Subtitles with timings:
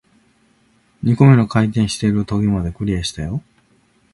[1.03, 3.43] 二個目の回転している棘まで、クリアしたよ